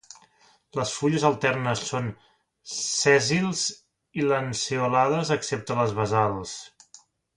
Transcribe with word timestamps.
Les 0.77 0.93
fulles 1.01 1.25
alternes 1.29 1.83
són 1.89 2.07
sèssils 2.77 3.61
i 4.21 4.25
lanceolades 4.31 5.33
excepte 5.37 5.79
les 5.83 5.95
basals. 6.01 6.57